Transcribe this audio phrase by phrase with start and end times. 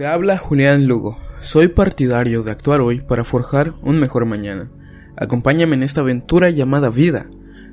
[0.00, 1.18] Te habla Julián Lugo.
[1.42, 4.70] Soy partidario de actuar hoy para forjar un mejor mañana.
[5.14, 7.26] Acompáñame en esta aventura llamada vida.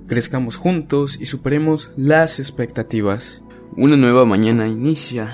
[0.10, 3.46] Crezcamos juntos y superemos las expectativas.
[3.78, 5.34] Una nueva mañana inicia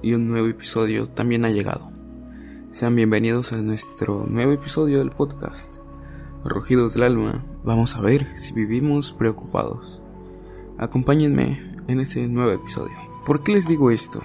[0.00, 1.92] y un nuevo episodio también ha llegado.
[2.70, 5.76] Sean bienvenidos a nuestro nuevo episodio del podcast.
[6.42, 10.00] Rugidos del alma, vamos a ver si vivimos preocupados.
[10.78, 12.96] Acompáñenme en este nuevo episodio.
[13.26, 14.22] ¿Por qué les digo esto?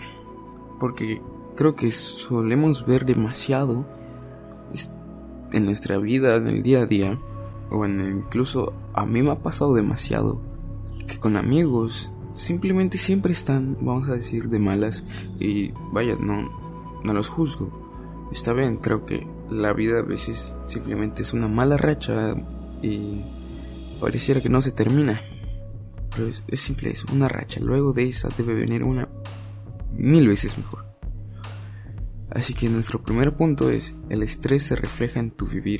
[0.80, 1.22] Porque
[1.56, 3.86] creo que solemos ver demasiado
[5.52, 7.20] en nuestra vida, en el día a día,
[7.70, 10.42] o en incluso a mí me ha pasado demasiado
[11.08, 15.04] que con amigos simplemente siempre están, vamos a decir, de malas
[15.40, 16.50] y vaya, no,
[17.04, 18.28] no los juzgo.
[18.32, 22.36] Está bien, creo que la vida a veces simplemente es una mala racha
[22.82, 23.22] y
[24.02, 25.22] pareciera que no se termina.
[26.16, 27.60] Pero es, simple, es una racha.
[27.62, 29.08] Luego de esa debe venir una
[29.94, 30.95] mil veces mejor.
[32.36, 35.80] Así que nuestro primer punto es, el estrés se refleja en tu vivir.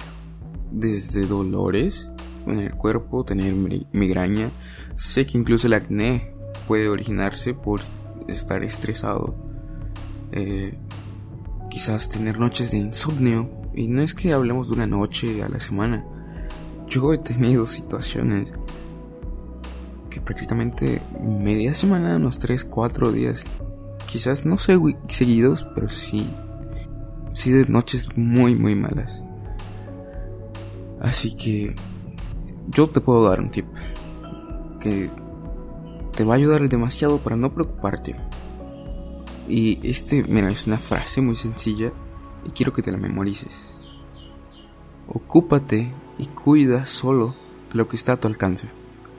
[0.72, 2.10] Desde dolores
[2.48, 4.52] en el cuerpo, tener migraña.
[4.96, 6.34] Sé que incluso el acné
[6.66, 7.82] puede originarse por
[8.30, 9.36] estar estresado.
[10.32, 10.78] Eh,
[11.70, 13.52] quizás tener noches de insomnio.
[13.74, 16.06] Y no es que hablemos de una noche a la semana.
[16.88, 18.54] Yo he tenido situaciones
[20.10, 23.46] que prácticamente media semana, unos 3, 4 días,
[24.08, 26.34] quizás no sé seguidos, pero sí
[27.36, 29.24] sí de noches muy muy malas.
[31.02, 31.76] Así que
[32.68, 33.66] yo te puedo dar un tip
[34.80, 35.12] que
[36.16, 38.16] te va a ayudar demasiado para no preocuparte.
[39.48, 41.92] Y este, mira, es una frase muy sencilla
[42.44, 43.76] y quiero que te la memorices.
[45.08, 47.36] Ocúpate y cuida solo
[47.70, 48.68] de lo que está a tu alcance.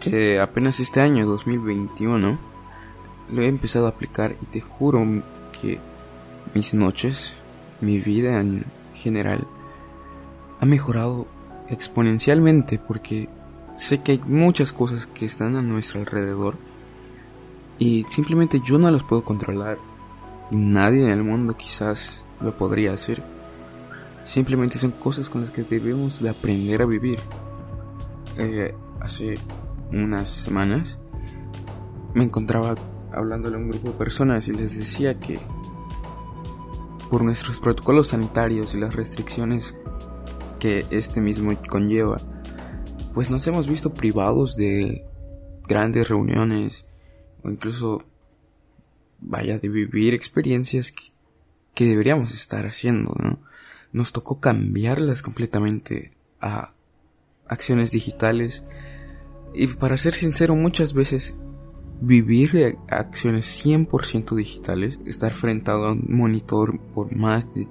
[0.06, 2.38] Eh, apenas este año 2021
[3.30, 5.04] lo he empezado a aplicar y te juro
[5.60, 5.78] que
[6.54, 7.36] mis noches
[7.80, 9.46] mi vida en general
[10.60, 11.26] ha mejorado
[11.68, 13.28] exponencialmente porque
[13.76, 16.56] sé que hay muchas cosas que están a nuestro alrededor
[17.78, 19.78] y simplemente yo no las puedo controlar.
[20.50, 23.22] Nadie en el mundo quizás lo podría hacer.
[24.24, 27.18] Simplemente son cosas con las que debemos de aprender a vivir.
[28.38, 29.34] Eh, hace
[29.92, 30.98] unas semanas
[32.14, 32.74] me encontraba
[33.12, 35.38] hablándole a un grupo de personas y les decía que
[37.16, 39.74] por nuestros protocolos sanitarios y las restricciones
[40.60, 42.20] que este mismo conlleva,
[43.14, 45.02] pues nos hemos visto privados de
[45.66, 46.88] grandes reuniones
[47.42, 48.04] o incluso,
[49.18, 50.92] vaya, de vivir experiencias
[51.74, 53.40] que, deberíamos estar haciendo, ¿no?
[53.92, 56.12] Nos tocó cambiarlas completamente
[56.42, 56.74] a
[57.48, 58.62] acciones digitales
[59.54, 61.34] y para ser sincero muchas veces
[62.00, 67.66] vivir acciones 100% digitales, estar frente a un monitor por más de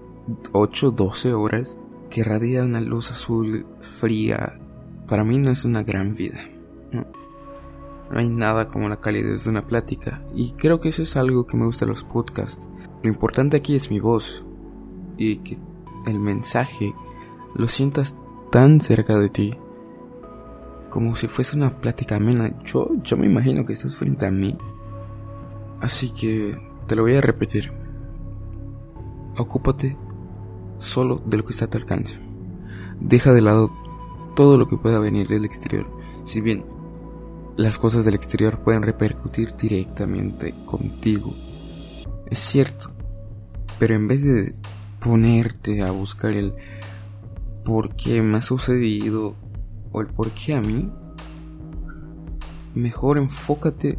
[0.52, 1.78] 8, 12 horas
[2.10, 4.60] que radia una luz azul fría,
[5.08, 6.40] para mí no es una gran vida.
[6.92, 7.06] No.
[8.12, 11.58] hay nada como la calidez de una plática y creo que eso es algo que
[11.58, 12.70] me gusta de los podcasts.
[13.04, 14.46] Lo importante aquí es mi voz
[15.18, 15.58] y que
[16.08, 16.94] el mensaje
[17.56, 18.20] lo sientas
[18.52, 19.60] tan cerca de ti
[20.96, 22.58] como si fuese una plática amena.
[22.64, 24.58] Yo, yo me imagino que estás frente a mí.
[25.82, 26.58] Así que
[26.88, 27.74] te lo voy a repetir.
[29.36, 29.98] Ocúpate
[30.78, 32.18] solo de lo que está a tu alcance.
[33.02, 33.70] Deja de lado
[34.38, 35.86] todo lo que pueda venir del exterior.
[36.24, 36.64] Si bien
[37.58, 41.34] las cosas del exterior pueden repercutir directamente contigo.
[42.28, 42.94] Es cierto.
[43.80, 44.56] Pero en vez de
[45.02, 46.56] ponerte a buscar el
[47.66, 49.36] por qué me ha sucedido
[49.96, 50.82] o el por qué a mí,
[52.74, 53.98] mejor enfócate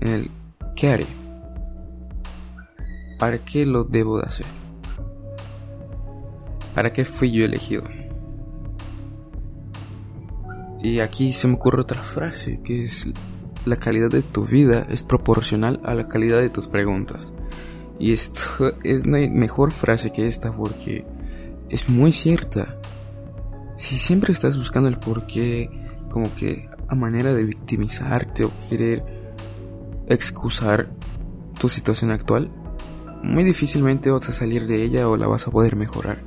[0.00, 0.30] en el
[0.76, 1.06] qué haré.
[3.18, 4.46] ¿Para qué lo debo de hacer?
[6.76, 7.82] ¿Para qué fui yo elegido?
[10.80, 13.12] Y aquí se me ocurre otra frase, que es
[13.64, 17.34] la calidad de tu vida es proporcional a la calidad de tus preguntas.
[17.98, 18.40] Y esto
[18.84, 21.04] es una mejor frase que esta porque
[21.68, 22.78] es muy cierta.
[23.76, 25.70] Si siempre estás buscando el por qué,
[26.10, 29.04] como que a manera de victimizarte o querer
[30.06, 30.92] excusar
[31.58, 32.50] tu situación actual,
[33.22, 36.22] muy difícilmente vas a salir de ella o la vas a poder mejorar.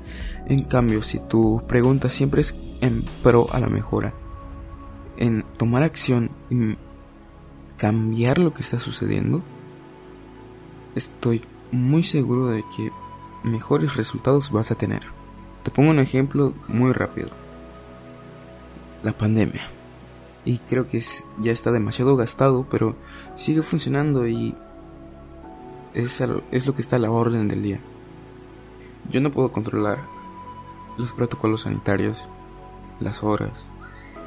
[0.47, 4.13] En cambio, si tu pregunta siempre es en pro a la mejora,
[5.17, 6.77] en tomar acción y
[7.77, 9.43] cambiar lo que está sucediendo,
[10.95, 12.91] estoy muy seguro de que
[13.43, 15.01] mejores resultados vas a tener.
[15.65, 17.29] Te pongo un ejemplo muy rápido
[19.05, 19.61] la pandemia.
[20.45, 21.01] Y creo que
[21.39, 22.95] ya está demasiado gastado, pero
[23.35, 24.55] sigue funcionando y
[25.93, 26.21] es,
[26.51, 27.79] es lo que está a la orden del día.
[29.11, 29.99] Yo no puedo controlar
[30.97, 32.29] los protocolos sanitarios,
[32.99, 33.67] las horas,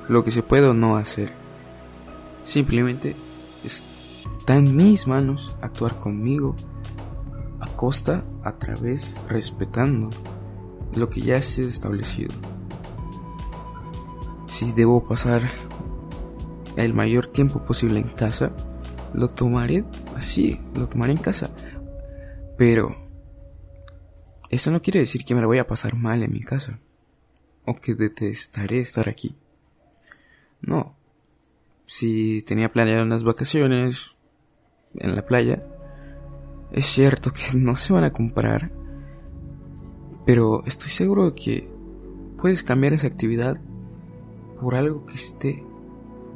[0.08, 1.32] lo que se puede o no hacer.
[2.43, 3.14] Simplemente
[3.62, 6.56] está en mis manos actuar conmigo
[7.61, 10.11] a costa, a través, respetando
[10.94, 12.32] lo que ya ha sido establecido.
[14.46, 15.49] Si debo pasar
[16.76, 18.52] el mayor tiempo posible en casa,
[19.14, 19.85] lo tomaré
[20.17, 21.50] así, lo tomaré en casa.
[22.56, 22.96] Pero
[24.50, 26.81] eso no quiere decir que me lo voy a pasar mal en mi casa
[27.64, 29.37] o que detestaré estar aquí.
[30.61, 30.96] No.
[31.87, 34.17] Si tenía planeado unas vacaciones
[34.94, 35.62] en la playa,
[36.73, 38.70] es cierto que no se van a comprar,
[40.28, 41.70] pero estoy seguro de que
[42.36, 43.58] puedes cambiar esa actividad
[44.60, 45.64] por algo que esté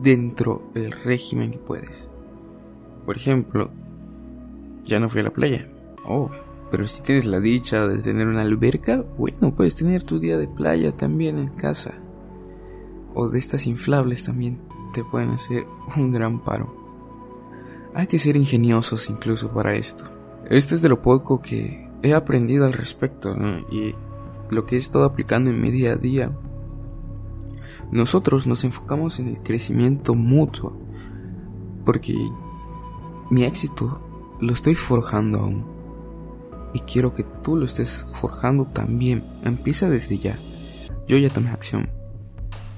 [0.01, 2.09] dentro del régimen que puedes.
[3.05, 3.71] Por ejemplo,
[4.87, 5.71] ya no fui a la playa.
[6.07, 6.31] Oh,
[6.71, 10.49] pero si tienes la dicha de tener una alberca, bueno, puedes tener tu día de
[10.49, 11.93] playa también en casa.
[13.13, 14.59] O de estas inflables también
[14.95, 15.67] te pueden hacer
[15.99, 16.75] un gran paro.
[17.93, 20.05] Hay que ser ingeniosos incluso para esto.
[20.49, 23.37] Esto es de lo poco que he aprendido al respecto
[23.71, 23.95] y
[24.51, 26.37] lo que he estado aplicando en mi día a día.
[27.91, 30.79] Nosotros nos enfocamos en el crecimiento mutuo
[31.85, 32.15] porque
[33.31, 35.73] mi éxito lo estoy forjando aún.
[36.75, 39.25] Y quiero que tú lo estés forjando también.
[39.43, 40.39] Empieza desde ya.
[41.07, 41.91] Yo ya tomé acción.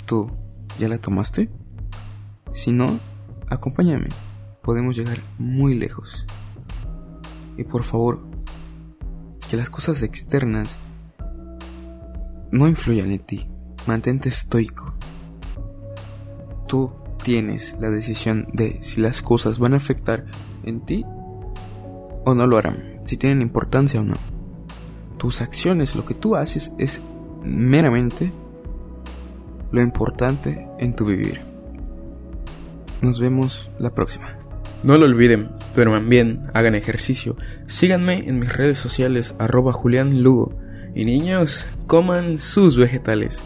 [0.05, 0.31] ¿Tú
[0.79, 1.49] ya la tomaste?
[2.50, 2.99] Si no,
[3.49, 4.09] acompáñame.
[4.62, 6.26] Podemos llegar muy lejos.
[7.56, 8.33] Y por favor,
[9.54, 10.78] que las cosas externas
[12.50, 13.48] no influyan en ti.
[13.86, 14.96] Mantente estoico.
[16.66, 16.92] Tú
[17.22, 20.24] tienes la decisión de si las cosas van a afectar
[20.64, 21.04] en ti
[22.24, 24.16] o no lo harán, si tienen importancia o no.
[25.18, 27.00] Tus acciones, lo que tú haces es
[27.44, 28.32] meramente
[29.70, 31.42] lo importante en tu vivir.
[33.02, 34.34] Nos vemos la próxima.
[34.84, 37.38] No lo olviden, pero también hagan ejercicio.
[37.66, 40.58] Síganme en mis redes sociales arroba Julián Lugo.
[40.94, 43.42] Y niños, coman sus vegetales.